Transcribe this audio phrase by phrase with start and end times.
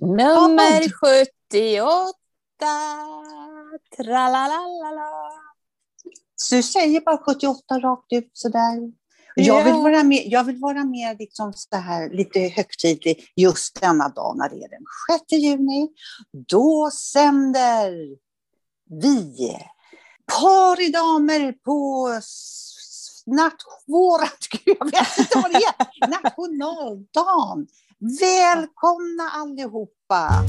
[0.00, 2.12] Nummer 78.
[3.96, 5.30] Tralalala.
[6.36, 8.92] Så du säger bara 78 rakt ut sådär.
[9.34, 14.08] Jag vill vara med, jag vill vara med liksom så här, lite högtidlig just denna
[14.08, 14.84] dag när det är den
[15.18, 15.88] 6 juni.
[16.48, 18.16] Då sänder
[19.00, 19.56] vi
[20.38, 22.08] par i damer på
[23.26, 23.56] nat
[23.86, 27.66] vårat, jag vet inte vad det är, nationaldagen.
[28.02, 30.44] Välkomna allihopa!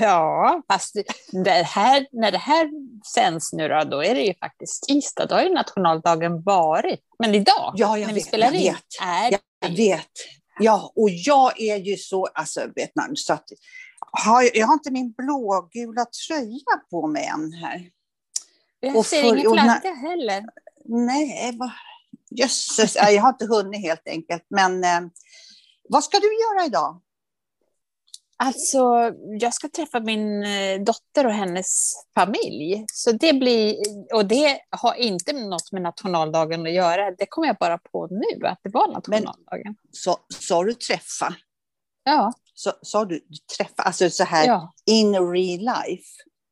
[0.00, 0.96] Ja, fast
[1.44, 2.70] det här, när det här
[3.14, 5.26] sänds nu då, då är det ju faktiskt tisdag.
[5.26, 7.00] Då har ju nationaldagen varit.
[7.18, 10.10] Men idag, Ja, när vi vet, spelar jag in, är Jag det vet.
[10.58, 13.44] Ja, och jag är ju så, alltså vet man, så att
[14.24, 17.90] har, jag har inte min blågula tröja på mig än här.
[18.80, 20.44] Jag ser ingen flagga heller.
[20.84, 21.70] Nej, vad,
[22.30, 24.46] jösses, jag har inte hunnit helt enkelt.
[24.48, 25.00] Men eh,
[25.88, 27.02] vad ska du göra idag?
[28.38, 28.78] Alltså,
[29.40, 32.84] jag ska träffa min eh, dotter och hennes familj.
[32.92, 33.76] Så det blir,
[34.14, 37.10] och det har inte något med nationaldagen att göra.
[37.10, 39.76] Det kom jag bara på nu, att det var nationaldagen.
[40.38, 41.34] Sa du träffa?
[42.04, 42.32] Ja,
[42.82, 43.20] sa du
[43.56, 44.72] träffa, alltså så här ja.
[44.86, 46.06] in real life?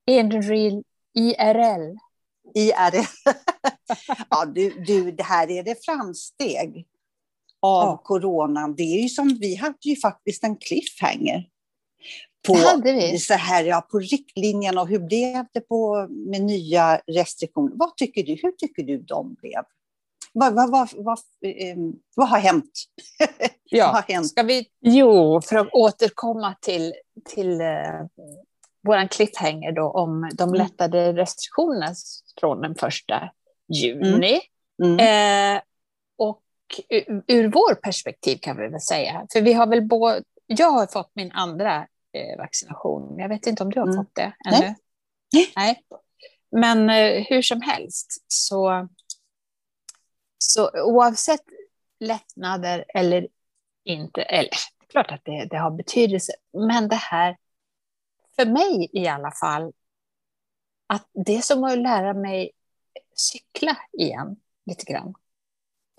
[0.07, 0.83] In real
[1.15, 1.97] IRL.
[2.55, 3.05] IRL?
[4.31, 6.87] ja, du, du, det här är det framsteg
[7.61, 8.03] av Ja.
[8.05, 8.75] coronan.
[8.75, 11.49] Det är ju som, vi hade ju faktiskt en cliffhanger.
[12.47, 13.19] På, Det hade vi.
[13.19, 17.73] Så här, ja, på riktlinjerna och hur blev det på, med nya restriktioner?
[17.75, 18.33] Vad tycker du?
[18.43, 19.63] Hur tycker du de blev?
[20.33, 21.77] Vad, vad, vad, vad, eh,
[22.17, 22.71] vad har hänt?
[23.19, 24.29] vad har Ja, hänt?
[24.29, 24.67] ska vi...
[24.81, 26.95] Jo, för att återkomma till,
[27.35, 27.67] till eh,
[28.83, 30.55] vår cliffhanger då om de Mm.
[30.55, 31.95] lättade restriktionerna
[32.41, 33.31] från den första
[33.75, 34.41] juni.
[34.83, 35.57] Mm.
[35.57, 35.63] Eh,
[36.19, 36.43] och
[36.89, 40.23] ur, ur vår perspektiv kan vi väl säga, för vi har väl både...
[40.47, 41.87] Jag har fått min andra
[42.39, 43.19] vaccination.
[43.19, 43.97] Jag vet inte om du har Mm.
[44.05, 44.63] fått det Nej.
[44.63, 44.75] ännu?
[45.57, 45.85] Nej.
[46.51, 48.89] Men eh, hur som helst, så,
[50.39, 51.43] så oavsett
[52.01, 53.29] lättnader eller
[53.85, 54.51] inte, eller
[54.89, 56.33] klart att det, det har betydelse,
[56.69, 57.37] men det här,
[58.37, 59.73] för mig i alla fall,
[60.87, 62.51] att det är som att lära mig
[63.15, 64.37] cykla igen
[64.67, 65.15] lite grann.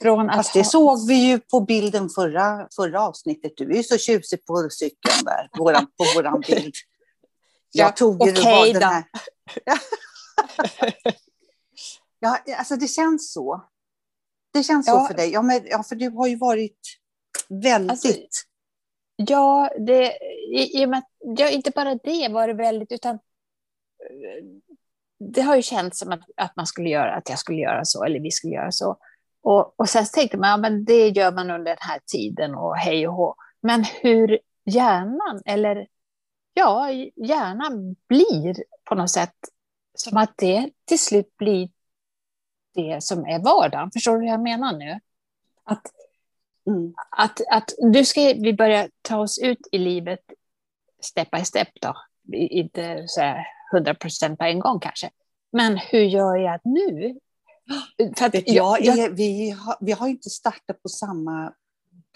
[0.02, 3.54] Från att Fast det ha- såg vi ju på bilden förra, förra avsnittet.
[3.58, 6.74] Du är ju så tjusig på cykeln där, våran, på våran bild.
[7.72, 9.04] Jag Ja, tog ju var den här.
[12.20, 13.66] ja, alltså det känns så.
[14.54, 15.08] Det känns så Ja.
[15.08, 15.32] för dig.
[15.32, 16.80] Ja, men, ja, för du har ju varit
[17.50, 17.92] väldigt...
[17.92, 18.14] Alltså,
[19.18, 20.12] Ja, det,
[20.56, 23.20] i, i med att, ja, inte bara det var det väldigt, utan eh,
[25.34, 28.04] det har ju känts som att, att man skulle göra, att jag skulle göra så,
[28.04, 28.98] eller vi skulle göra så.
[29.46, 32.76] Och, och sen tänkte man, ja, men det gör man under den här tiden och
[32.76, 33.36] hej och hå.
[33.62, 35.88] Men hur hjärnan, eller
[36.54, 39.36] ja, hjärnan blir på något sätt
[39.94, 41.70] som att det till slut blir
[42.74, 43.92] det som är vardagen.
[43.92, 45.00] Förstår du hur jag menar nu?
[45.64, 45.92] Att
[46.68, 46.94] mm.
[47.18, 50.20] att, att nu ska vi börja ta oss ut i livet
[51.02, 51.96] step by step då.
[52.34, 55.10] Inte så här 100 procent på en gång kanske.
[55.52, 57.20] Men hur gör jag nu?
[58.18, 61.54] För att jag är, vi, har, vi har ju inte startat på samma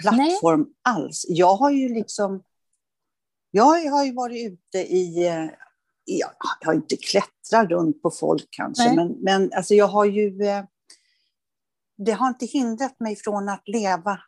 [0.02, 1.26] plattform alls.
[1.30, 2.44] Jag har ju liksom...
[3.52, 5.26] Jag har ju varit ute i...
[6.06, 6.30] Jag
[6.66, 8.96] har inte klättrat runt på folk kanske, Nej.
[8.96, 10.44] men, men alltså jag har ju...
[10.46, 10.64] eh,
[11.98, 14.20] Det har inte hindrat mig från att leva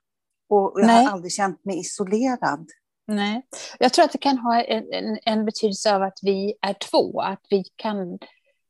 [0.49, 1.05] och jag Nej.
[1.05, 2.69] har aldrig känt mig isolerad.
[3.07, 3.47] Nej.
[3.79, 7.21] Jag tror att det kan ha en, en, en betydelse av att vi är två.
[7.21, 8.19] Att vi kan...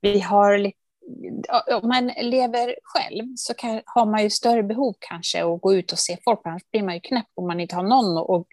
[0.01, 0.73] Vi har, li-
[1.81, 5.91] om man lever själv så kan, har man ju större behov kanske att gå ut
[5.91, 6.39] och se folk.
[6.44, 8.47] Annars blir man ju knäpp om man inte har någon att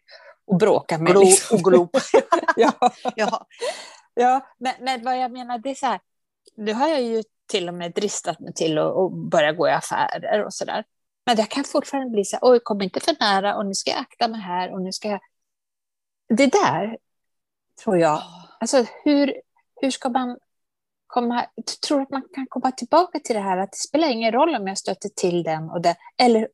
[0.47, 1.13] och, bråka med.
[1.13, 1.57] Glo, liksom.
[1.57, 1.89] och glo.
[2.57, 2.73] ja.
[3.17, 3.47] Ja,
[4.21, 6.01] Ja, men, men vad jag menar, det är så här,
[6.57, 10.45] nu har jag ju till och med dristat mig till att, börja gå i affärer
[10.45, 10.85] och så där.
[11.27, 13.91] Men jag kan fortfarande bli så här, oj, kom inte för nära och nu ska
[13.91, 15.21] jag akta mig här och nu ska jag...
[16.29, 16.99] Det där,
[17.85, 18.23] tror jag,
[18.61, 19.35] alltså hur,
[19.81, 20.39] hur ska man
[21.09, 21.47] komma,
[21.87, 24.67] tror att man kan komma tillbaka till det här att det spelar ingen roll om
[24.67, 26.49] jag stöter till den och den, eller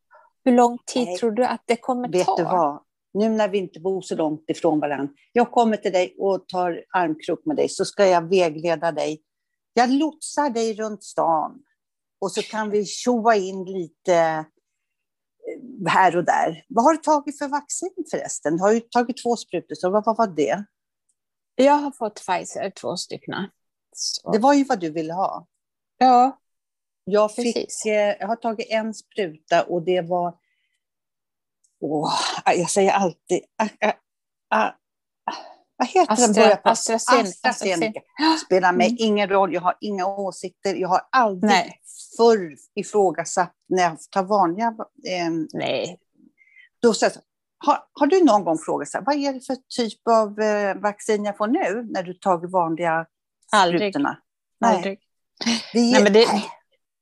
[0.45, 1.17] hur lång tid Nej.
[1.17, 2.37] tror du att det kommer vet ta?
[2.37, 2.83] du vad?
[3.15, 5.15] Nu när vi inte bor så långt ifrån varandra.
[5.33, 9.23] Jag kommer till dig och tar armkrok med dig så ska jag vägleda dig.
[9.75, 11.63] Jag lotsar dig runt stan
[12.21, 14.45] och så kan vi tjoa in lite
[15.87, 16.65] här och där.
[16.69, 18.57] Vad har du tagit för vaccin förresten?
[18.57, 20.65] Du har ju tagit två sprutor, så vad, vad var det?
[21.55, 23.35] Jag har fått Pfizer, två stycken.
[23.97, 24.31] Så.
[24.33, 25.47] Det var ju vad du ville ha.
[25.99, 26.39] Ja,
[27.05, 27.87] Jag, fick, Precis.
[27.87, 30.35] eh, jag har tagit en spruta och det var...
[31.81, 32.13] Åh,
[32.47, 33.41] jag säger alltid...
[33.59, 33.69] Ah,
[34.51, 34.67] ah,
[35.31, 35.35] ah,
[35.77, 36.31] vad heter den?
[36.31, 37.29] Astra, Börjar på- AstraZeneca.
[37.49, 38.01] AstraZeneca.
[38.47, 38.97] Spelar mig Mm.
[39.01, 40.75] ingen roll, jag har inga åsikter.
[40.75, 41.81] Jag har aldrig Nej.
[42.17, 44.67] förr ifrågasatt när jag tar vanliga...
[45.09, 45.99] Eh, Nej,
[46.83, 47.23] då säger jag
[47.67, 50.75] har, har du någon gång frågat så här, vad är det för typ av eh,
[50.77, 53.07] vaccin jag får nu när du tagit vanliga
[53.55, 53.81] aldrig.
[53.81, 54.19] sprutorna?
[54.65, 54.99] aldrig.
[55.73, 56.45] Det är, Nej, men det- nej.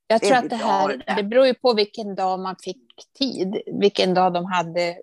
[0.06, 2.82] Jag tror att det här, det beror ju på vilken dag man fick
[3.19, 4.96] tid, vilken dag de hade.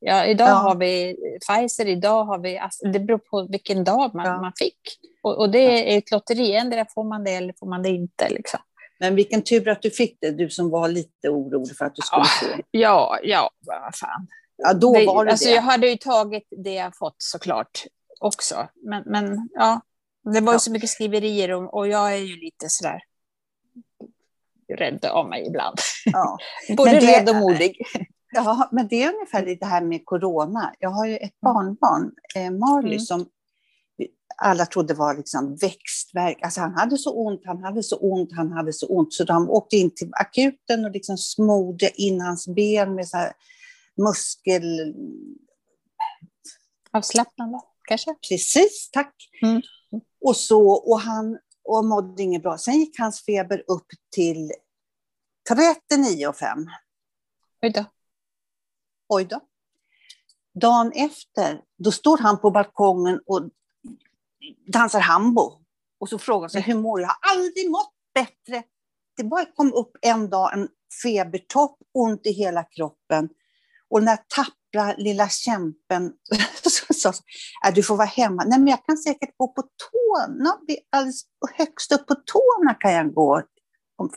[0.00, 0.52] Ja, idag Ja.
[0.54, 1.16] har vi
[1.48, 2.60] Pfizer, idag har vi,
[2.92, 4.40] det beror på vilken dag man, Ja.
[4.40, 4.78] man fick.
[5.22, 8.28] Och, och det är ett lotteri, ändå får man det eller får man det inte.
[8.28, 8.60] Liksom.
[9.00, 12.02] Men vilken tur att du fick det, du som var lite orolig för att du
[12.02, 12.56] skulle Ja.
[12.56, 12.62] få.
[12.70, 14.26] Ja, ja, vad fan.
[14.56, 15.54] Ja, då det, var det alltså, det.
[15.54, 17.84] Jag hade ju tagit det jag fått såklart
[18.20, 18.68] också.
[18.84, 19.80] Men, men ja,
[20.34, 23.00] det var ju så mycket skriverier om, och jag är ju lite sådär
[24.78, 25.78] rädd av mig ibland.
[26.04, 26.38] Ja.
[26.76, 27.76] Både det- rädd och modig.
[28.32, 30.74] ja, men det är ungefär det här med corona.
[30.78, 33.00] Jag har ju ett barnbarn, eh, Marley, Mm.
[33.00, 33.26] som
[34.40, 36.38] alla trodde var liksom växtverk.
[36.42, 39.12] Alltså han hade så ont, han hade så ont, han hade så ont.
[39.12, 43.32] Så de åkte in till akuten och liksom smorde in hans ben med så här
[43.96, 44.94] muskel...
[46.90, 47.58] Avslappnande
[47.88, 48.14] kanske?
[48.28, 49.14] Precis, tack.
[49.42, 49.62] Mm.
[50.20, 52.58] Och så, och han och mådde inget bra.
[52.58, 54.52] Sen gick hans feber upp till
[55.50, 56.66] 39,5.
[57.62, 57.84] Oj då.
[59.08, 59.40] Oj då.
[60.54, 63.50] Dagen efter, då står han på balkongen och
[64.66, 65.64] dansar hambo.
[66.00, 67.08] Och så frågar sig, hur mår jag?
[67.08, 68.62] Jag har aldrig mått bättre.
[69.16, 70.68] Det bara kom upp en dag en
[71.02, 73.28] febertopp, ont i hela kroppen.
[73.88, 74.24] Och den där
[74.78, 76.12] tappra lilla kämpen
[76.62, 77.12] så sa
[77.66, 78.44] äh, du får vara hemma.
[78.44, 80.58] Nej, men jag kan säkert gå på tårna.
[80.90, 81.22] Alldeles
[81.56, 83.42] högst upp på tårna kan jag gå.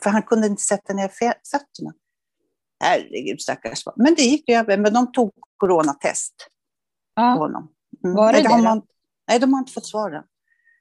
[0.02, 1.08] För han kunde inte sätta ner
[1.50, 1.92] fötterna.
[2.84, 3.94] Herregud, stackars barn.
[3.98, 4.76] Men det gick över.
[4.78, 6.34] Men de tog coronatest
[7.16, 7.34] på Ja.
[7.34, 7.68] honom.
[8.04, 8.16] Mm.
[8.16, 8.82] Var det nej, det har man,
[9.28, 10.24] nej, de har inte fått svaren.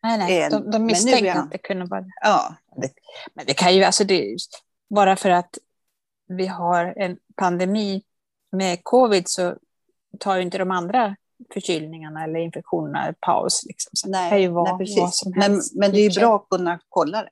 [0.03, 0.49] Nej, nej.
[0.49, 2.11] De, de misstänkte att det kunde vara det.
[2.21, 2.55] Ja,
[3.33, 4.35] Men det kan ju, alltså det,
[4.89, 5.57] bara för att
[6.27, 8.03] vi har en pandemi
[8.51, 9.57] med covid så
[10.19, 11.15] tar ju inte de andra
[11.53, 13.63] förkylningarna eller infektionerna paus.
[13.65, 13.89] Liksom.
[13.93, 15.75] Så det nej, kan ju vara nej, vad som men, helst.
[15.75, 17.29] men det är ju bra att kunna kolla det.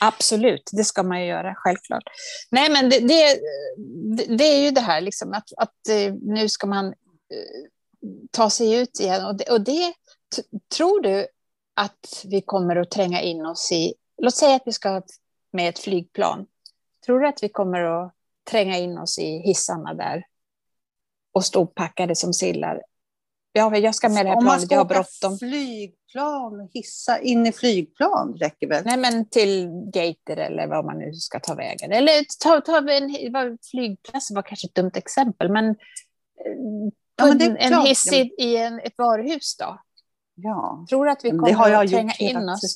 [0.00, 2.02] Absolut, det ska man ju göra, självklart.
[2.50, 3.38] Nej, men det, det,
[4.16, 6.92] det- det är ju det här liksom, att, att eh, nu ska man eh,
[8.30, 9.26] ta sig ut igen.
[9.26, 9.92] Och det, och det
[10.76, 11.26] tror du
[11.76, 15.02] att vi kommer att tränga in oss i, låt säga att vi ska
[15.52, 16.46] med ett flygplan.
[17.06, 18.14] Tror du att vi kommer att
[18.50, 20.24] tränga in oss i hissarna där
[21.32, 22.82] och stå packade som sillar?
[23.52, 25.38] Ja, jag ska med det här Om man planet, ska jag har åka bråttom.
[25.38, 28.84] flygplan hissa in i flygplan räcker väl?
[28.86, 31.92] Nej, men till gater eller vad man nu ska ta vägen.
[31.92, 35.76] Eller ta, ta en vad- flygplats var kanske ett dumt exempel, men,
[37.16, 39.78] Ja, men en, en hiss i, i en, ett varuhus då?
[40.34, 40.86] Ja.
[40.88, 42.74] Tror du att vi kommer att tränga in oss?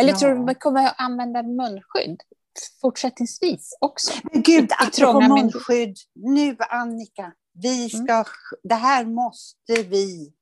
[0.00, 0.18] Eller Ja.
[0.18, 2.20] tror du att vi kommer att använda munskydd
[2.80, 4.12] fortsättningsvis också?
[4.32, 5.96] Men gud, apropå munskydd.
[6.14, 7.32] Nu Annika,
[7.62, 8.06] vi Mm.
[8.06, 8.24] ska,
[8.62, 10.32] det här måste vi,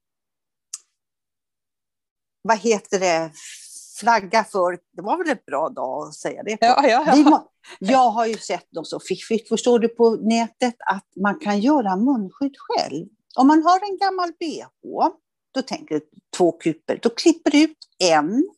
[2.42, 3.32] vad heter det,
[4.00, 4.78] flagga för.
[4.92, 6.64] Det var väl ett bra dag att säga det på.
[6.66, 7.16] Ja, ja, ja.
[7.16, 11.60] må, jag har ju sett något så fiffigt, förstår du, på nätet att man kan
[11.60, 13.06] göra munskydd själv.
[13.36, 14.66] Om man har en gammal bh,
[15.54, 16.00] då tänker du
[16.36, 18.48] två kuper, då klipper du ut en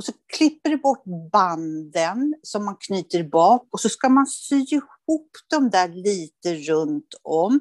[0.00, 4.56] och så klipper du bort banden som man knyter bak och så ska man sy
[4.56, 7.60] ihop dem där lite runt om.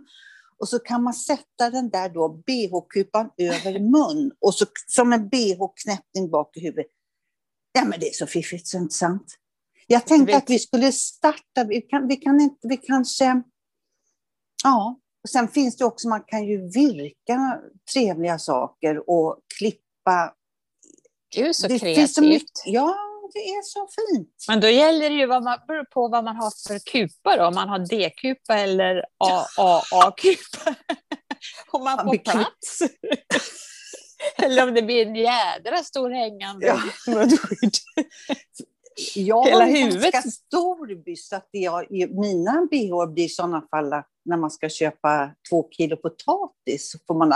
[0.59, 5.29] Och så kan man sätta den där då bh-kupan över mun och så som en
[5.29, 6.87] bh-knäppning bak i huvudet.
[7.71, 9.35] Ja, men det är så fiffigt så inte sant.
[9.87, 13.43] Jag tänkte att vi skulle starta, vi, kan, vi, kan inte, vi kanske...
[14.63, 17.61] Ja, och sen finns det också, man kan ju virka
[17.93, 20.33] trevliga saker och klippa.
[21.35, 22.13] Gud, så det kreativt.
[22.13, 22.97] så mycket, ja,
[23.33, 24.45] det är så fint.
[24.47, 27.45] Men då gäller det ju vad man, beror på vad man har för kupa då.
[27.45, 30.75] Om man har D-kupa eller AAA-kupa.
[31.71, 32.81] Om man får plats.
[34.37, 36.79] eller om det blir en jädra stor hängande Ja.
[37.07, 37.73] munskydd.
[39.15, 43.61] Jag Hela har en ganska stor byst, så att jag, mina bh blir i sådana
[43.61, 47.33] fall att när man ska köpa två kilo potatis så får man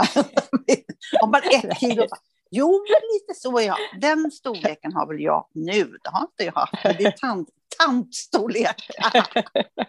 [1.21, 2.07] Om man ett kilo.
[2.55, 3.77] Jo, lite så är jag.
[4.01, 5.83] Den storleken har väl jag nu.
[6.03, 6.83] Det har inte jag haft.
[6.83, 8.89] Det är tant, tantstorlek.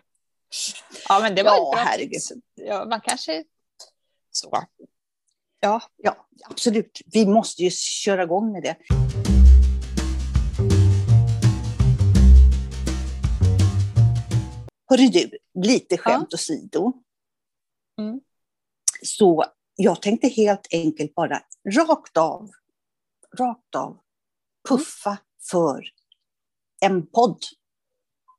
[1.08, 2.20] Ja, men det var Ja, bra herregud.
[2.54, 3.44] Ja, man kanske...
[4.30, 4.64] Så.
[5.60, 7.00] Ja, Ja, absolut.
[7.06, 8.76] Vi måste ju köra igång med det.
[14.86, 15.30] Hörru du,
[15.62, 16.92] lite skämt åsido.
[17.98, 18.20] Mm.
[19.02, 19.44] Så
[19.76, 21.42] jag tänkte helt enkelt bara
[21.76, 22.50] rakt av,
[23.38, 23.98] rakt av
[24.68, 25.18] puffa
[25.50, 25.84] för
[26.80, 27.42] en podd.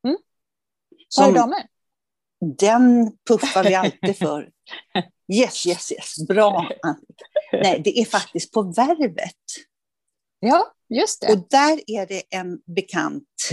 [0.04, 0.18] Mm.
[1.08, 1.68] Som- damer.
[2.58, 4.51] Den puffar vi alltid för.
[5.34, 6.27] Yes, yes, yes.
[6.27, 7.06] Bra, Annika.
[7.51, 9.36] Nej, det är faktiskt på Värvet.
[10.39, 11.34] Ja, just det.
[11.34, 13.50] Och där är det en bekant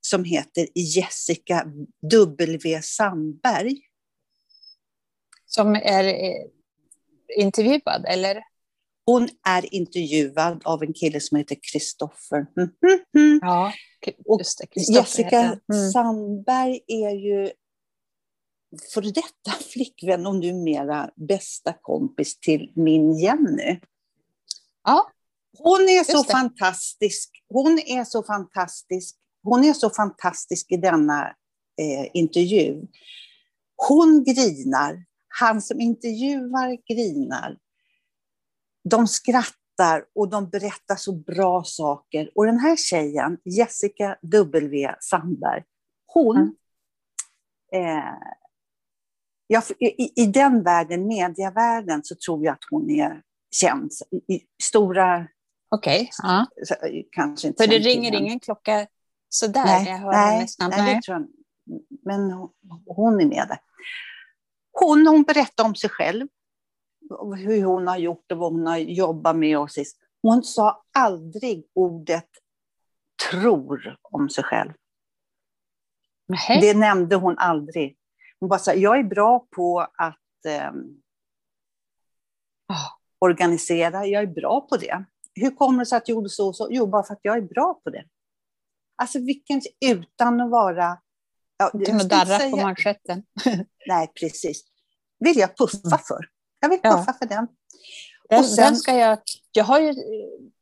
[0.00, 1.66] som heter Jessica
[2.10, 2.82] W.
[2.82, 3.80] Sandberg.
[5.46, 6.44] Som är eh,
[7.36, 8.42] intervjuad, eller?
[9.06, 12.46] Hon är intervjuad av en kille som heter Kristoffer.
[12.56, 12.70] Mm,
[13.16, 13.38] mm.
[13.42, 13.72] Ja,
[14.38, 14.92] just det.
[14.92, 15.40] Jessica.
[15.40, 15.90] Mm.
[15.92, 17.50] Sandberg är ju
[18.94, 23.80] för detta flickvän och numera bästa kompis till min Jenny.
[24.84, 25.10] Ja,
[25.58, 26.32] Hon är så det.
[26.32, 27.30] fantastisk.
[27.48, 29.16] Hon är så fantastisk.
[29.42, 31.26] Hon är så fantastisk i denna
[31.80, 32.82] eh, intervju.
[33.76, 35.04] Hon grinar.
[35.28, 37.58] Han som intervjuar grinar.
[38.90, 42.30] De skrattar och de berättar så bra saker.
[42.34, 44.94] Och den här tjejen, Jessica W.
[45.00, 45.62] Sandberg,
[46.06, 46.36] hon...
[46.36, 46.54] Mm.
[47.72, 48.14] Eh,
[49.46, 53.22] jag, i, I den världen, medievärlden, så tror jag att hon är
[53.54, 53.90] känd.
[54.28, 55.28] I, stora
[55.68, 56.10] okej.
[56.22, 56.46] Ja.
[56.66, 56.74] så,
[57.10, 58.26] kanske inte För det ringer henne.
[58.26, 58.86] ingen klocka
[59.28, 60.74] sådär Nej, när jag hör nej, hennes namn.
[60.76, 61.00] nej, Nej.
[61.06, 61.26] jag.
[62.04, 62.52] Men hon-
[62.86, 63.58] hon är med där.
[64.80, 66.28] Hon, hon berättar om sig själv,
[67.36, 69.58] hur hon har gjort och vad hon har jobbat med.
[69.58, 69.98] Och sist.
[70.22, 72.28] Hon sa aldrig ordet
[73.30, 74.72] tror om sig själv.
[76.26, 76.60] Nej.
[76.60, 77.96] Det nämnde hon aldrig.
[78.40, 81.02] Hon bara sa, jag är bra på att ehm,
[82.66, 82.76] Ja.
[83.18, 85.04] organisera, jag är bra på det.
[85.34, 86.68] Hur kommer det sig att du gjorde så och så?
[86.70, 88.04] Jo, bara för att jag är bra på det.
[88.96, 90.98] Alltså vilken, utan att vara...
[91.58, 93.22] Ja, ska inte darra på säga- manschetten.
[93.88, 94.62] Nej, precis.
[95.18, 96.26] vill jag puffa för.
[96.60, 96.96] Jag vill Ja.
[96.96, 97.48] puffa för den.
[98.28, 99.18] Den, Och sen- den ska jag,
[99.52, 99.94] jag, har ju,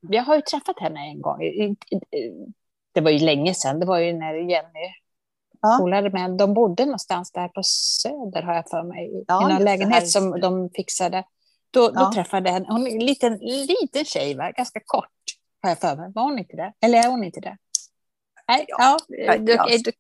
[0.01, 1.43] jag har ju träffat henne en gång.
[1.43, 1.47] I-
[1.91, 2.47] i- i-
[2.95, 3.81] Det var ju länge sedan.
[3.81, 4.93] Det var ju när Jenny
[5.61, 5.77] Ja.
[5.81, 6.31] polade med.
[6.31, 9.07] De bodde någonstans där på Söder har jag för mig.
[9.07, 11.25] I Ja, någon just det, lägenhet som de fixade.
[11.71, 12.13] Då, då Ja.
[12.15, 12.67] träffade jag henne.
[12.69, 14.51] Hon är en liten, liten tjej, va?
[14.51, 15.11] ganska kort
[15.63, 16.13] har jag för mig.
[16.15, 16.73] Var hon inte det?
[16.81, 17.57] Eller är hon inte det?
[18.49, 19.67] Nej, ja, Ja, du, ja.
[19.85, 19.93] du,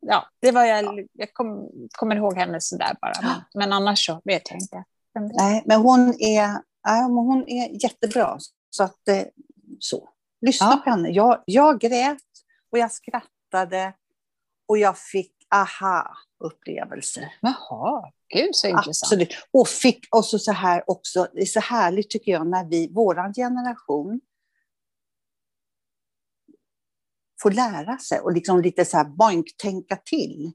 [0.00, 1.06] ja det var jag.
[1.12, 3.44] Jag kom, kommer ihåg henne sådär bara.
[3.54, 4.84] Men, annars så vet jag inte.
[5.32, 8.38] Nej, men hon är, ja, hon är jättebra.
[8.70, 9.22] Så att, eh,
[9.78, 10.08] så.
[10.40, 10.80] Lyssna Ja.
[10.84, 11.10] på henne.
[11.10, 12.18] Jag, jag grät
[12.72, 13.92] och jag skrattade
[14.68, 17.32] och jag fick aha-upplevelser.
[17.40, 19.12] Jaha, gud så intressant.
[19.12, 19.34] Absolut.
[19.50, 22.92] Och fick och så, så här också, det är så härligt tycker jag när vi,
[22.92, 24.20] våran generation,
[27.42, 30.52] får lära sig och liksom lite så här boink, tänka till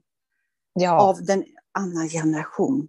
[0.78, 1.00] Ja.
[1.00, 1.44] av den
[1.78, 2.88] annan generation.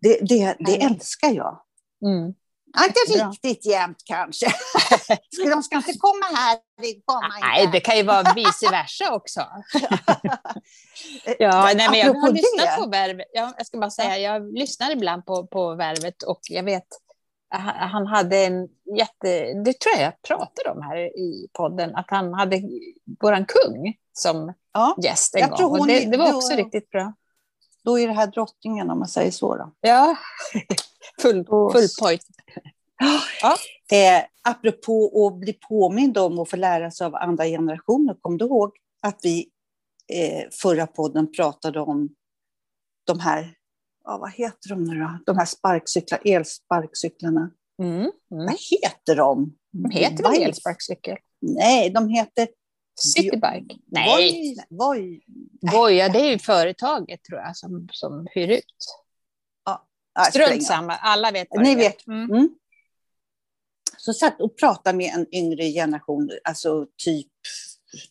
[0.00, 1.60] Det, det, det älskar jag.
[2.04, 2.34] Mm.
[2.72, 3.28] Ja, Inte Bra.
[3.30, 4.46] riktigt jämnt kanske.
[5.50, 6.58] De ska inte komma här.
[7.04, 9.46] Komma Nej, det kan ju vara vice versa också.
[11.38, 13.26] Ja, nej, men jag har lyssnat på Värvet.
[13.32, 16.86] Ja, jag ska bara säga, jag lyssnar ibland på, på Värvet och jag vet
[17.50, 19.54] han hade en jätte...
[19.64, 22.62] Det tror jag jag pratade om här i podden, att han hade
[23.20, 25.78] våran kung som Ja, gäst en Jag gång.
[25.78, 27.12] hon det, det var då- också riktigt bra.
[27.84, 29.56] då är det här drottningen om man säger så.
[29.56, 29.72] Då.
[29.80, 30.16] Ja,
[31.22, 32.22] full, Då- full point.
[33.42, 33.56] Ja.
[33.96, 38.44] Eh, apropå att bli påmind om och få lära sig av andra generationer, kom du
[38.44, 39.48] ihåg att vi
[40.12, 42.08] eh, förra podden pratade om
[43.06, 43.54] de här,
[44.08, 45.18] ja, vad heter de nu då?
[45.26, 47.50] De här sparkcyklar, elsparkcyklarna.
[47.82, 48.12] Mm, mm.
[48.28, 49.56] Vad heter de?
[49.72, 51.16] De heter väl elsparkcykel?
[51.40, 52.48] Nej, de heter...
[53.00, 53.76] Citybike?
[53.86, 55.20] Nej, Voi.
[55.72, 58.64] Voja, det är ju företaget tror jag som, som hyr ut.
[60.18, 61.88] Ingen Strunt samma, alla vet vad Ni det är.
[61.90, 62.06] vet.
[62.06, 62.30] Mm.
[62.30, 62.48] Mm.
[63.96, 67.26] Så satt och pratade med en yngre generation, alltså typ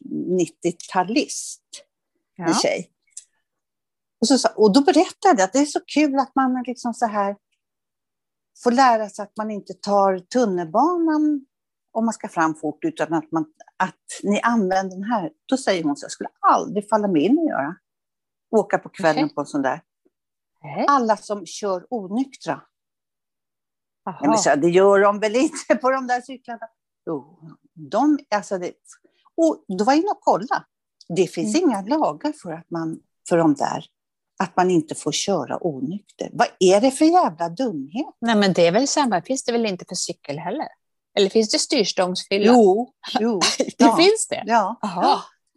[0.05, 1.61] 90-talist,
[2.37, 2.53] en Ja.
[2.63, 2.89] tjej.
[4.21, 6.93] Och, så, sa- och då berättade jag att det är så kul att man liksom
[6.93, 7.35] så här
[8.63, 11.45] får lära sig att man inte tar tunnelbanan
[11.91, 13.45] om man ska fram fort, utan att, man,
[13.77, 15.31] att ni använder den här.
[15.45, 17.75] Då säger hon så jag skulle aldrig falla mig in att göra.
[18.51, 19.35] Åka på kvällen Okej.
[19.35, 19.81] på en sån där.
[20.63, 20.85] Nej.
[20.89, 22.61] Alla som kör onyktra.
[24.05, 24.17] Jaha.
[24.21, 26.67] Nej, men så, det gör de väl inte på de där cyklarna?
[27.05, 27.39] Jo,
[27.73, 28.73] de, alltså det,
[29.35, 30.65] och då var jag inne och kollade.
[31.15, 31.69] Det finns Mm.
[31.69, 33.85] inga lagar för, att man, för de där.
[34.39, 36.29] Att man inte får köra onykter.
[36.33, 38.15] Vad är det för jävla dumhet?
[38.21, 40.67] Nej, men det är väl samma, finns det väl inte för cykel heller?
[41.17, 42.45] Eller finns det styrstångsfylla?
[42.45, 43.39] Jo, jo.
[43.57, 43.97] det ja.
[43.97, 44.43] finns det?
[44.47, 44.77] Ja.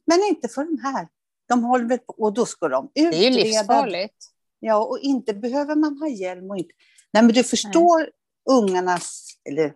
[0.07, 1.09] Men inte för de här.
[1.49, 3.11] De håller på, och då ska de utreda.
[3.11, 4.17] Det är ju livsfarligt.
[4.61, 6.75] Ja, och inte behöver man ha hjälm och inte.
[7.13, 8.11] Nej, men du förstår
[8.51, 9.75] ungarnas, eller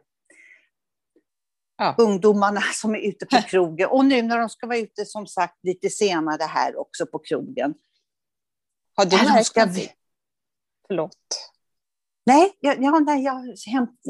[1.76, 1.94] Ja.
[1.98, 3.88] ungdomarna som är ute på krogen.
[3.90, 7.74] Och nu när de ska vara ute som sagt lite senare här också på krogen.
[8.94, 9.88] Har du märkt ska någonting?
[10.86, 11.50] Förlåt.
[12.26, 13.44] Nej, jag, ja, nej jag,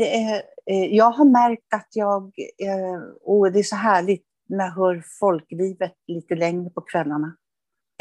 [0.07, 0.37] eh,
[0.67, 2.23] eh, jag har märkt att jag,
[2.59, 7.37] eh, och det är så härligt när jag hör folklivet lite längre på kvällarna.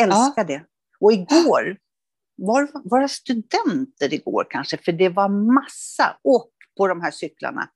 [0.01, 0.63] Älskar det.
[0.99, 1.77] Och igår,
[2.35, 4.77] var, det studenter igår kanske?
[4.77, 7.69] För det var massa, och på de här cyklarna.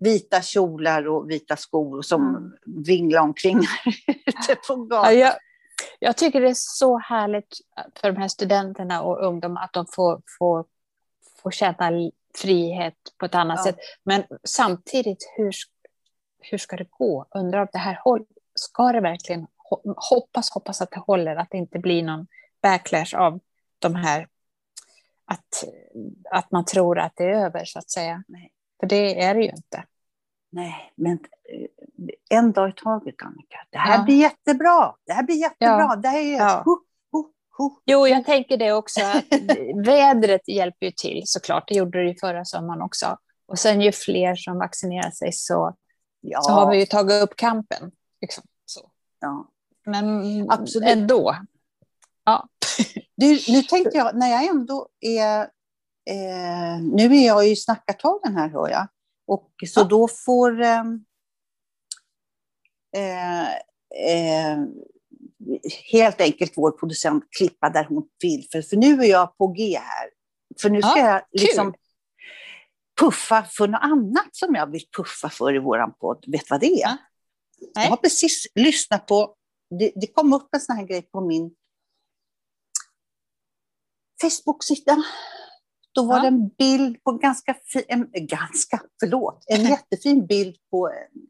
[0.00, 2.52] Vita kjolar och vita skor som Mm.
[2.84, 3.58] vinglar omkring
[4.26, 5.18] ute på Ja, gatan.
[5.18, 5.34] jag,
[6.06, 7.56] jag tycker det är så härligt
[8.00, 10.64] för de här studenterna och ungdomar att de får, får,
[11.42, 11.90] får känna
[12.42, 13.64] frihet på ett annat Ja.
[13.64, 13.76] sätt.
[14.02, 15.52] Men samtidigt, hur,
[16.40, 17.26] hur ska det gå?
[17.34, 18.26] Undrar om det här håller.
[18.54, 22.26] Ska det verkligen ho- hoppas, hoppas att det håller, att det inte blir någon
[22.62, 23.40] backlash av
[23.78, 24.28] de här,
[25.24, 25.64] att,
[26.30, 28.22] att man tror att det är över så att säga.
[28.28, 28.52] Nej.
[28.80, 29.84] För det är det ju inte.
[30.56, 33.56] Nej, men eh, en dag i taget, Annika.
[33.70, 34.04] Det här Ja.
[34.04, 34.94] blir jättebra.
[35.06, 35.78] Det här blir jättebra.
[35.80, 35.96] Ja.
[35.96, 36.36] Det här är...
[36.36, 36.62] Ja.
[36.64, 36.78] Ho,
[37.12, 37.80] ho, ho.
[37.84, 39.00] Jo, jag tänker det också.
[39.00, 39.24] Att
[39.86, 41.68] vädret hjälper ju till såklart.
[41.68, 43.18] Det gjorde det ju förra sommaren också.
[43.46, 45.74] Och sen ju fler som vaccinerar sig så,
[46.20, 47.90] Ja, så har vi ju tagit upp kampen.
[48.20, 48.44] Liksom.
[48.64, 48.90] Så.
[49.20, 49.48] ja.
[49.86, 50.88] Men Absolut.
[50.88, 51.36] ändå.
[52.24, 52.48] Ja.
[53.16, 55.40] Du, nu tänkte jag, när jag ändå är...
[56.10, 58.86] Eh, nu är jag i snackartagen här, hör jag.
[59.26, 59.84] Och så Ja.
[59.84, 60.60] då får...
[60.62, 61.04] ehm,
[62.96, 63.52] Eh,
[64.08, 64.58] eh,
[65.92, 68.48] helt enkelt vår producent klippa där hon vill.
[68.52, 70.10] För, för nu är jag på G här.
[70.62, 71.74] För nu ska Ja, jag liksom
[73.00, 76.24] puffa för något annat som jag vill puffa för i våran podd.
[76.26, 76.78] Vet du vad det är?
[76.78, 76.96] Ja.
[77.74, 79.36] Jag har precis lyssnat på,
[79.78, 81.54] det, det kom upp en sån här grej på min
[84.22, 85.02] Facebook-sida.
[85.96, 86.22] Då var Ja.
[86.22, 91.22] det en bild på en ganska fin, en, ganska, förlåt, en jättefin bild på en,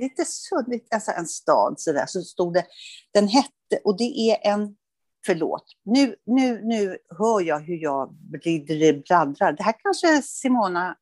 [0.00, 2.66] lite suddigt, alltså en stad sådär, så stod det,
[3.14, 4.76] den hette, och det är en,
[5.26, 9.52] förlåt, nu, nu, nu hör jag hur jag blir bladdrar.
[9.52, 10.96] Det här kanske Simona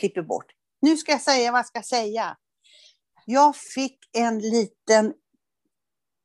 [0.00, 0.46] klipper bort.
[0.82, 2.36] Nu ska jag säga vad jag ska säga.
[3.26, 5.14] Jag fick en liten,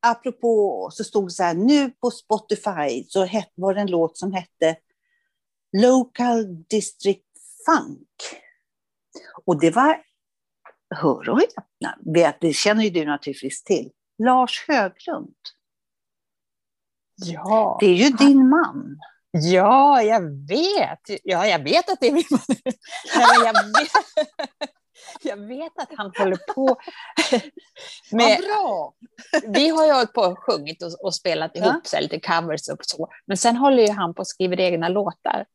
[0.02, 4.17] apropå, så stod det så här, nu på Spotify så het, var det en låt
[4.17, 4.78] som hette
[5.81, 7.25] Local District
[7.65, 8.41] Funk.
[9.45, 10.01] Och det var,
[10.95, 13.91] hör och häpna, det känner ju du naturligtvis till,
[14.23, 15.35] Lars Höglund.
[17.15, 17.77] Ja.
[17.81, 18.97] Det är ju din man.
[19.31, 21.21] ja, jag vet.
[21.23, 22.39] Ja, jag vet att det är min man.
[23.15, 23.91] Nej, jag, vet,
[25.21, 26.77] jag vet att han håller på
[28.11, 28.39] med...
[28.39, 28.93] Vad bra!
[29.47, 31.81] vi har ju hållit på och sjungit och, och spelat ihop Ja.
[31.83, 33.07] så lite covers och så.
[33.25, 35.45] Men sen håller ju han på och skriver egna låtar.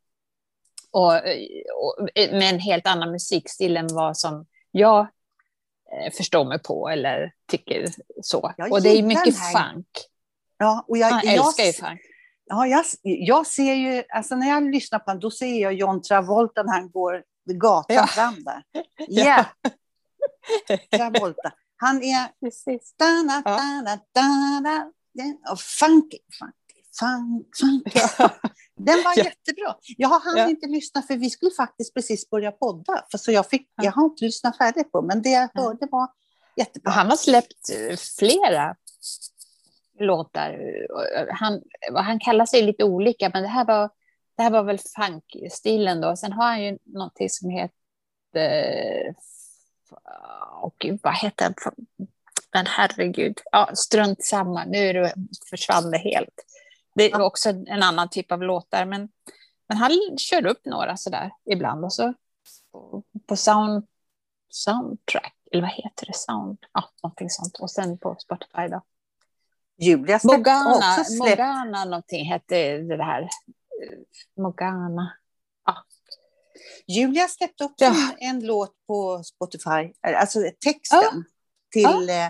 [0.90, 5.00] Och, och, med en helt annan musikstil än vad som jag
[5.92, 7.86] eh, förstår mig på eller tycker
[8.22, 8.54] så.
[8.56, 9.86] Jag och det är mycket funk.
[10.58, 12.00] Ja, och jag, Han jag, älskar ju funk.
[12.46, 16.02] Ja, jag, jag ser ju, alltså när jag lyssnar på honom, då ser jag John
[16.02, 17.24] Travolta när han går
[17.54, 18.06] gatan Ja.
[18.06, 18.62] fram där.
[19.08, 19.44] Ja,
[20.96, 21.52] Travolta.
[21.76, 22.40] Han är...
[22.40, 22.94] Precis.
[22.98, 23.50] Dana, Ja.
[23.50, 28.00] dana, dana, den- och funky, funky, funk, funky.
[28.86, 29.24] Den var Ja.
[29.24, 29.76] jättebra.
[29.96, 30.48] Jag hann Ja.
[30.48, 33.04] inte lyssna för vi skulle faktiskt precis börja podda.
[33.10, 33.84] För så jag, fick, Ja.
[33.84, 35.62] jag har inte lyssnat färdigt på, men det jag Ja.
[35.62, 36.08] hörde var
[36.56, 36.90] jättebra.
[36.92, 38.76] Han har släppt eh, flera
[40.00, 40.58] låtar.
[41.30, 41.62] Han,
[41.94, 43.90] han kallar sig lite olika, men det här var,
[44.36, 46.16] det här var väl funk-stilen då.
[46.16, 49.14] Sen har han ju någonting som heter...
[50.62, 51.54] Och gud, vad heter den?
[52.54, 55.10] Men herregud, ja, strunt samma, nu
[55.50, 56.34] försvann det helt.
[56.94, 57.22] Det Ja.
[57.24, 59.08] också en annan typ av låtar, men,
[59.68, 61.84] men han kör upp några sådär ibland.
[61.84, 62.14] Och så
[63.26, 63.86] på, sound,
[64.48, 66.16] soundtrack, eller vad heter det?
[66.16, 67.58] Sound, ja, någonting sånt.
[67.60, 68.82] Och sen på Spotify då.
[69.78, 71.38] Julia släppte Mogana, också släppt.
[71.38, 73.22] Mogana någonting hette det här.
[73.22, 73.98] Eh,
[74.42, 75.12] Mogana.
[76.86, 77.94] Julia släppte också Ja.
[78.18, 81.24] en, låt på Spotify, alltså texten
[81.72, 82.26] till eh,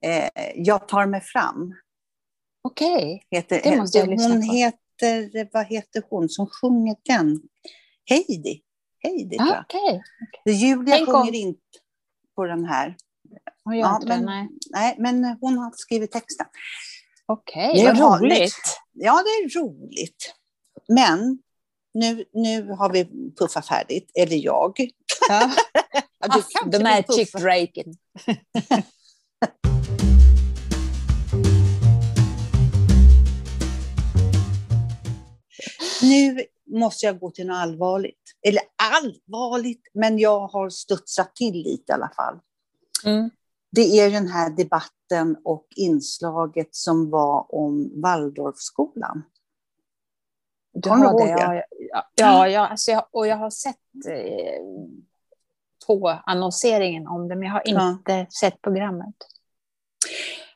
[0.00, 1.74] eh, Jag tar mig fram.
[2.66, 3.22] Okej.
[3.30, 4.52] Heter, Det måste jag lyssna hon på.
[4.52, 7.40] heter, vad heter hon som sjunger den?
[8.10, 8.62] Heidi.
[9.02, 9.64] Heidi jag.
[9.68, 10.02] Okej.
[10.46, 11.60] Så Julia Tänk om- sjunger inte
[12.36, 12.96] på den här.
[13.64, 14.48] Hon Ja, inte det, men- nej.
[14.70, 16.46] Nej, men hon har skrivit texten.
[17.26, 18.78] Okej, Nu vad har- roligt.
[18.92, 20.34] Ja, det är roligt.
[20.88, 21.38] Men
[21.94, 23.04] nu, nu har vi
[23.38, 24.72] puffat färdigt, eller jag.
[25.28, 25.50] Ja.
[26.34, 27.94] Du The magic breaking.
[36.02, 38.22] Nu måste jag gå till något allvarligt.
[38.42, 38.62] Eller
[39.02, 42.38] allvarligt, men jag har studsat till lite i alla fall.
[43.04, 43.30] Mm.
[43.70, 49.22] Det är den här debatten och inslaget som var om Waldorfskolan.
[50.82, 51.44] Kommer du har det, ihåg det?
[51.44, 51.64] ja.
[51.90, 53.76] Ja, ja, ja alltså jag, och jag har sett
[54.08, 54.62] eh,
[55.86, 57.90] på annonseringen om det, men jag har Ja.
[57.90, 59.14] inte sett programmet.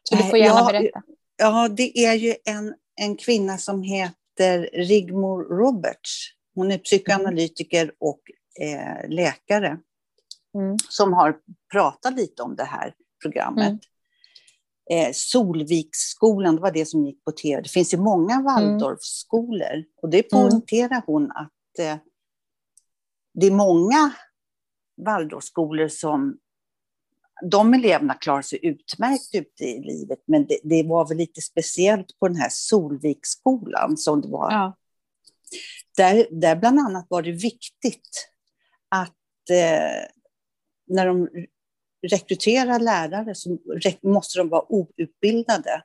[0.02, 1.02] Så du får gärna ja, berätta.
[1.36, 4.19] Ja, det är ju en, en kvinna som heter
[4.72, 6.28] Rigmor Roberts.
[6.54, 8.20] Hon är psykoanalytiker och
[8.60, 9.78] eh, läkare
[10.54, 10.76] Mm.
[10.88, 11.38] som har
[11.72, 13.78] pratat lite om det här programmet.
[14.90, 15.08] Mm.
[15.08, 17.62] Eh, Solviksskolan, det var det som gick på tv.
[17.62, 21.96] Det finns ju många Waldorfskolor och det poängterar hon att eh,
[23.34, 24.12] det är många
[25.06, 26.38] Waldorfskolor som
[27.42, 32.18] de eleverna klarar sig utmärkt ute i livet, men det, det var väl lite speciellt
[32.18, 34.76] på den här Solviksskolan som det var Ja.
[35.96, 38.28] där, där bland annat var det viktigt
[38.88, 40.08] att eh,
[40.86, 41.28] när de
[42.08, 43.58] rekryterar lärare så
[44.02, 45.82] måste de vara outbildade.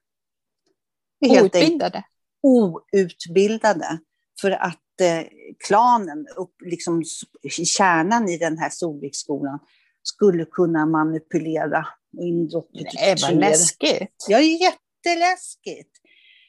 [1.25, 2.03] Outbildade.
[2.43, 3.99] outbildade.
[4.41, 5.27] För att eh,
[5.67, 7.03] klanen, upp, liksom,
[7.49, 9.59] kärnan i den här Solviksskolan,
[10.07, 13.15] skulle kunna manipulera och Nej, indoktrinera.
[13.21, 14.25] vad läskigt.
[14.27, 15.89] Ja, jätteläskigt.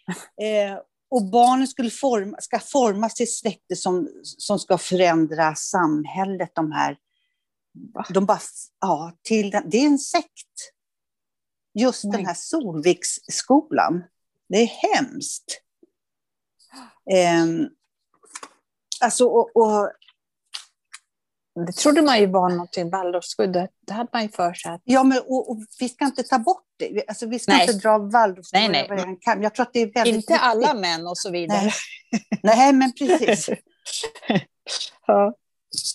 [0.43, 6.51] Eh, och barnen skulle forma, ska formas till släkte som, som ska förändra samhället.
[6.55, 6.97] De här,
[8.15, 8.41] de bara,
[8.81, 10.73] ja, till den, det är en sekt.
[11.75, 12.17] Just Nej.
[12.17, 14.05] den här Solviksskolan.
[14.49, 15.63] Det är hemskt.
[17.11, 17.47] Eh,
[19.01, 19.93] alltså, och, och,
[21.65, 23.49] Det trodde man ju var någonting Waldorfskola.
[23.49, 24.81] Det, det hade man ju för sig att...
[24.85, 27.05] ja, men, och, och vi ska inte ta bort det.
[27.09, 27.61] Alltså, vi ska Nej.
[27.61, 29.01] inte dra Waldorfskolan Nej, nej.
[29.01, 29.43] en kam.
[29.43, 30.39] Jag tror att det är väldigt Inte viktigt.
[30.41, 31.61] alla män och så vidare.
[31.63, 31.73] Nej.
[32.43, 33.51] Nej, men precis.
[35.07, 35.35] Ja.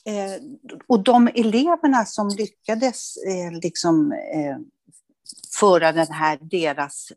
[0.06, 0.42] Eh,
[0.88, 4.58] och de eleverna som lyckades eh, liksom, eh,
[5.60, 7.12] föra den här deras,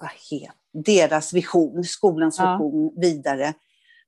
[0.00, 2.52] vad heter, deras vision, skolans Ja.
[2.52, 3.54] vision vidare,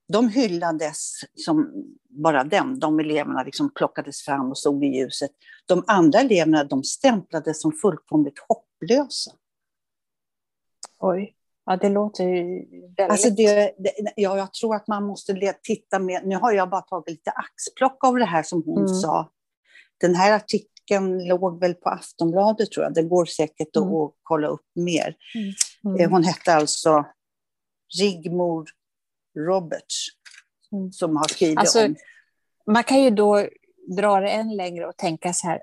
[0.07, 1.11] de hyllades
[1.45, 1.71] som
[2.09, 2.79] bara den.
[2.79, 5.31] De eleverna liksom plockades fram och stod i ljuset.
[5.65, 9.31] De andra eleverna de stämplades som fullkomligt hopplösa.
[10.99, 11.33] Oj.
[11.65, 12.65] Ja, det låter ju
[12.97, 13.11] väldigt...
[13.11, 16.27] Alltså det, det, ja, jag tror att man måste titta med...
[16.27, 18.87] Nu har jag bara tagit lite axplock av det här som hon Mm.
[18.87, 19.31] sa.
[19.99, 22.93] Den här artikeln låg väl på Aftonbladet tror jag.
[22.93, 23.89] Det går säkert Mm.
[23.89, 25.15] att, att kolla upp mer.
[25.85, 25.99] Mm.
[26.01, 27.05] Eh, Hon hette alltså
[27.99, 28.69] Rigmor
[29.37, 30.07] Roberts
[30.71, 30.91] Mm.
[30.91, 31.95] som har skrivit Alltså, om...
[32.65, 33.47] Man kan ju då
[33.97, 35.61] dra det än längre och tänka så här.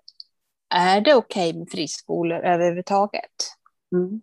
[0.74, 3.30] Är det okej med friskolor överhuvudtaget?
[3.92, 4.20] Mm.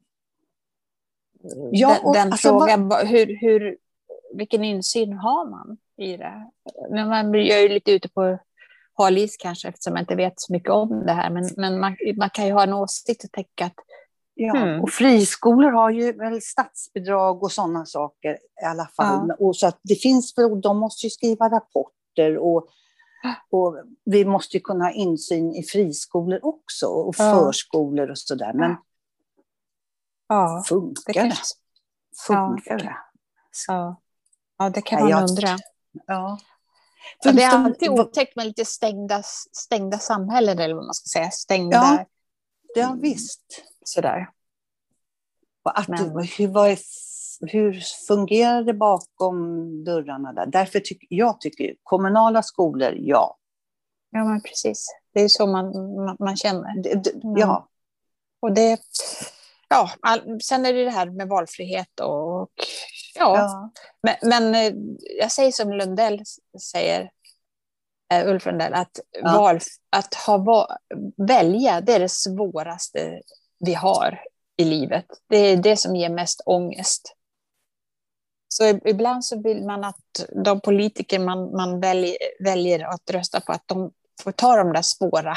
[1.71, 3.77] Ja, den och den alltså, frågan, vad- hur, hur,
[4.33, 6.51] vilken insyn har man i det?
[6.89, 8.37] Men man jag är ju lite ute på
[8.93, 11.29] hal is kanske eftersom jag inte vet så mycket om det här.
[11.29, 13.75] Men, men man, man kan ju ha en åsikt och tänka att
[14.33, 14.81] Ja, Mm.
[14.81, 19.31] och friskolor har ju väl statsbidrag och sådana saker i alla fall.
[19.39, 22.67] Och så att det finns, för de måste ju skriva rapporter och,
[23.49, 27.39] och vi måste ju kunna ha insyn i friskolor också och Ja.
[27.39, 28.53] förskolor och sådär.
[28.53, 28.75] Men
[30.27, 31.19] ja, funkar det?
[31.19, 31.55] kanske,
[32.27, 32.95] Funkar Ja, det?
[33.67, 34.01] ja,
[34.57, 35.57] ja, det kan man jag- undra.
[36.07, 36.39] Ja.
[37.23, 41.31] Ja, det är alltid otäckt med lite stängda, stängda samhällen, eller vad man ska säga.
[41.31, 42.05] Stängda Ja.
[42.75, 43.41] Ja, visst.
[43.91, 44.29] Sådär.
[45.63, 46.77] Och att, Men- hur, vad är,
[47.51, 49.35] hur fungerar det bakom
[49.83, 50.45] dörrarna där?
[50.45, 53.37] Därför tycker jag tycker kommunala skolor, ja.
[54.11, 54.85] Ja, men precis.
[55.13, 55.65] Det är så man,
[56.05, 56.81] man, man känner.
[56.83, 57.37] Det, det, Mm.
[57.37, 57.67] ja.
[58.39, 58.79] Och det,
[59.69, 62.49] ja, all, sen är det det här med valfrihet och,
[63.15, 63.37] ja.
[63.37, 63.71] ja.
[64.03, 64.73] Men, men eh,
[65.19, 66.23] jag säger som Lundell
[66.71, 67.11] säger,
[68.13, 69.37] eh, Ulf Lundell, att, Ja.
[69.37, 70.67] val, att ha,
[71.27, 73.21] välja, det är det svåraste
[73.65, 74.19] vi har
[74.57, 75.05] i livet.
[75.29, 77.15] Det är det som ger mest ångest.
[78.47, 83.51] Så ibland så vill man att de politiker man, man väljer, väljer att rösta på,
[83.51, 83.91] att de
[84.23, 85.35] får ta de där svåra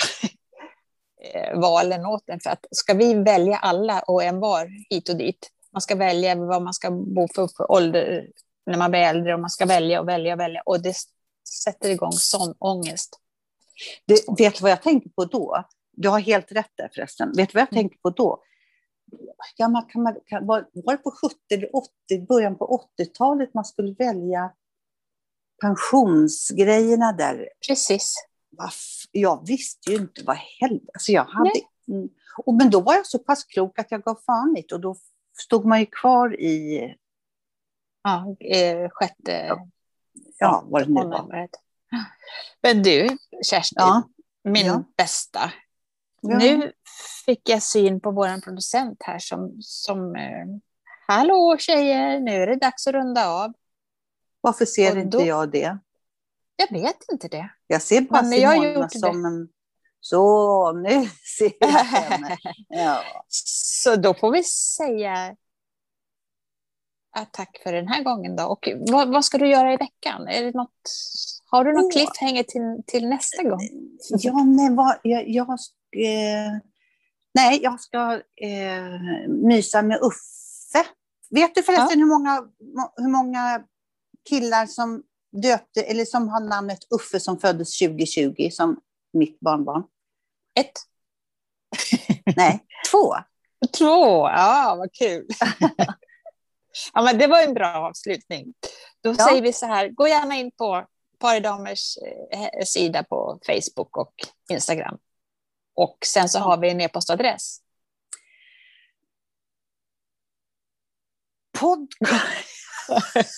[1.35, 2.41] eh, valen åt en.
[2.41, 6.35] För att ska vi välja alla och en var hit och dit, man ska välja
[6.35, 8.27] vad man ska bo för, för ålder
[8.67, 10.95] när man blir äldre och man ska välja och välja och välja och det
[11.65, 13.21] sätter igång sån ångest.
[14.07, 15.65] Det, vet du vad jag tänker på då?
[15.97, 17.33] Du har helt rätt där förresten.
[17.37, 17.83] Vet du vad jag Mm.
[17.83, 18.43] tänker på då?
[19.59, 21.91] gammal kan man, kan, var, var det på 70 eller 80,
[22.29, 24.53] början på 80-talet man skulle välja
[25.61, 27.49] pensionsgrejerna där?
[27.69, 28.15] Precis.
[29.11, 30.91] Jag visste ju inte vad helvete...
[30.95, 31.51] Alltså jag hade,
[31.89, 32.09] mm,
[32.47, 34.97] och, men då var jag så pass klok att jag gav fan i och då
[35.39, 36.95] stod man ju kvar i...
[38.03, 39.33] Ja, eh, sjätte...
[39.33, 39.69] Ja,
[40.39, 41.49] ja vad det nu var.
[42.63, 43.09] Men du,
[43.45, 44.03] Kerstin, ja.
[44.45, 44.85] min ja.
[44.97, 45.53] bästa.
[46.29, 46.39] Ja.
[46.39, 46.73] Nu
[47.27, 50.47] fick jag syn på vår producent här som, som eh,
[51.07, 53.53] Hallå tjejer, nu är det dags att runda av.
[54.41, 55.79] Varför ser då, inte jag det?
[56.57, 57.51] Jag vet inte det.
[57.67, 59.29] Jag ser bara Men Simona som det.
[59.29, 59.49] en...
[60.01, 61.09] Så, nu
[61.39, 62.37] ser jag henne.
[62.69, 63.03] Ja.
[63.29, 65.37] Så då får vi säga
[67.33, 68.45] tack för den här gången då.
[68.45, 70.29] Och vad, vad, ska du göra i veckan?
[70.29, 70.91] Är det något,
[71.51, 71.91] har du något oh.
[71.91, 73.61] cliffhanger till, till nästa gång?
[74.09, 75.59] Ja, nej, vad, jag, jag,
[75.95, 76.53] eh,
[77.35, 80.87] nej, jag ska eh, mysa med Uffe.
[81.31, 82.05] Vet du förresten ja.
[82.05, 82.49] hur, många,
[82.97, 83.65] hur många
[84.29, 85.03] killar som
[85.43, 88.81] döpte, eller som har namnet Uffe som föddes 2020 som
[89.13, 89.85] mitt barnbarn?
[90.61, 90.73] Ett.
[92.37, 93.15] nej, två.
[93.79, 95.27] Två, ja vad kul.
[96.93, 98.55] Ja, men det var en bra avslutning.
[99.03, 99.29] Då ja.
[99.29, 100.87] säger vi så här, gå gärna in på
[101.19, 101.97] Paridamers
[102.33, 104.15] eh, sida på Facebook och
[104.51, 104.99] Instagram.
[105.75, 107.61] Och sen så har vi en e-postadress.
[111.59, 112.25] Podcast.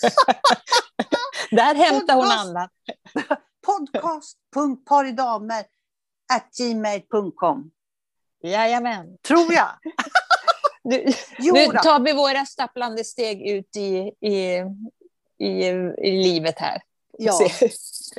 [1.51, 2.69] Där hämtar hon andan.
[3.65, 5.65] Podcast.paridamer
[6.57, 7.71] gmail.com.
[8.43, 9.17] Jajamän.
[9.27, 9.69] Tror jag.
[10.83, 11.05] Nu,
[11.39, 14.63] nu tar vi våra stapplande steg ut i, i,
[15.37, 15.65] i,
[15.97, 16.81] i livet här.
[17.17, 17.39] Ja,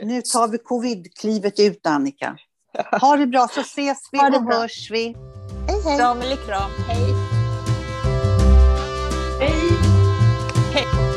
[0.03, 2.39] nu tar vi covid-klivet ut, Annika.
[3.01, 4.55] Ha det bra, så ses vi och bra.
[4.57, 5.17] hörs vi.
[5.69, 5.99] Hej, hej.
[5.99, 6.71] Kram eller kram.
[6.89, 7.15] Hej.
[9.41, 9.55] Hej.
[10.73, 11.08] Hej.